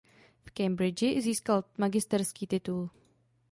V 0.45 0.51
Cambridgi 0.51 1.21
získal 1.21 1.63
magisterský 1.77 2.47
titul. 2.47 2.89